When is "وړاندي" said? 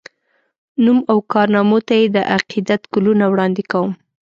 3.31-3.63